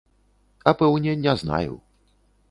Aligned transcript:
А 0.69 0.71
пэўне 0.79 1.13
не 1.25 1.33
знаю. 1.41 1.73